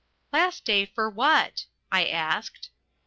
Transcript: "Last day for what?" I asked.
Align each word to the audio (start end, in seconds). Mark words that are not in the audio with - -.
"Last 0.33 0.65
day 0.65 0.87
for 0.87 1.11
what?" 1.11 1.67
I 1.91 2.07
asked. 2.07 2.71